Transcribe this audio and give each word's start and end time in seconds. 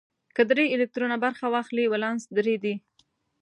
که 0.35 0.41
درې 0.51 0.65
الکترونه 0.75 1.15
برخه 1.25 1.45
واخلي 1.49 1.85
ولانس 1.89 2.23
درې 2.37 2.55
دی. 2.63 2.75